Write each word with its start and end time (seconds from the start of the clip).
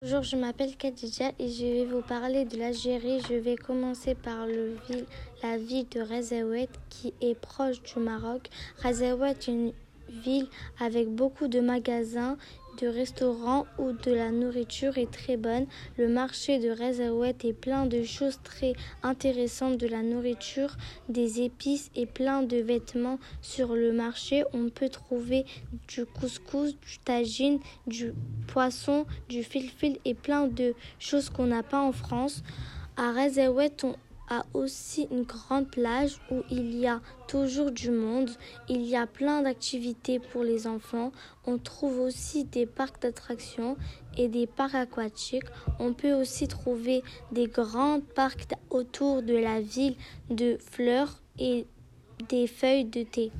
Bonjour, 0.00 0.22
je 0.22 0.36
m'appelle 0.36 0.76
Khadija 0.76 1.32
et 1.40 1.48
je 1.48 1.64
vais 1.64 1.84
vous 1.84 2.02
parler 2.02 2.44
de 2.44 2.56
l'Algérie. 2.56 3.20
Je 3.28 3.34
vais 3.34 3.56
commencer 3.56 4.14
par 4.14 4.46
la 5.42 5.58
ville 5.58 5.88
de 5.88 6.00
Razaouet 6.00 6.68
qui 6.88 7.14
est 7.20 7.34
proche 7.34 7.82
du 7.82 7.98
Maroc. 7.98 8.48
Razaouet 8.80 9.30
est 9.30 9.48
une 9.48 9.72
ville 10.08 10.46
avec 10.78 11.08
beaucoup 11.08 11.48
de 11.48 11.58
magasins, 11.58 12.36
de 12.80 12.86
restaurants 12.86 13.66
où 13.78 13.92
de 13.92 14.12
la 14.12 14.30
nourriture 14.30 14.98
est 14.98 15.10
très 15.10 15.36
bonne. 15.36 15.66
Le 15.96 16.08
marché 16.08 16.58
de 16.58 16.70
Razaouet 16.70 17.34
est 17.44 17.52
plein 17.52 17.86
de 17.86 18.02
choses 18.02 18.38
très 18.42 18.72
intéressantes, 19.02 19.78
de 19.78 19.86
la 19.86 20.02
nourriture, 20.02 20.76
des 21.08 21.42
épices 21.42 21.90
et 21.94 22.06
plein 22.06 22.42
de 22.42 22.56
vêtements. 22.56 23.18
Sur 23.42 23.74
le 23.74 23.92
marché, 23.92 24.44
on 24.52 24.68
peut 24.68 24.88
trouver 24.88 25.44
du 25.88 26.04
couscous, 26.06 26.76
du 26.76 26.98
tagine, 27.04 27.58
du 27.86 28.12
poisson, 28.46 29.06
du 29.28 29.42
fil-fil 29.42 29.98
et 30.04 30.14
plein 30.14 30.46
de 30.46 30.74
choses 30.98 31.30
qu'on 31.30 31.46
n'a 31.46 31.62
pas 31.62 31.80
en 31.80 31.92
France. 31.92 32.42
À 32.96 33.12
Razaouet, 33.12 33.72
on 33.84 33.94
a 34.30 34.44
aussi 34.54 35.08
une 35.10 35.22
grande 35.22 35.70
plage 35.70 36.18
où 36.30 36.42
il 36.50 36.76
y 36.76 36.86
a 36.86 37.00
toujours 37.26 37.70
du 37.70 37.90
monde. 37.90 38.30
Il 38.68 38.82
y 38.82 38.96
a 38.96 39.06
plein 39.06 39.42
d'activités 39.42 40.18
pour 40.18 40.44
les 40.44 40.66
enfants. 40.66 41.12
On 41.46 41.58
trouve 41.58 42.00
aussi 42.00 42.44
des 42.44 42.66
parcs 42.66 43.00
d'attractions 43.00 43.76
et 44.16 44.28
des 44.28 44.46
parcs 44.46 44.74
aquatiques. 44.74 45.48
On 45.78 45.92
peut 45.94 46.12
aussi 46.12 46.48
trouver 46.48 47.02
des 47.32 47.46
grands 47.46 48.00
parcs 48.00 48.54
autour 48.70 49.22
de 49.22 49.34
la 49.34 49.60
ville 49.60 49.96
de 50.30 50.58
fleurs 50.58 51.22
et 51.38 51.66
des 52.28 52.46
feuilles 52.46 52.84
de 52.84 53.02
thé. 53.02 53.32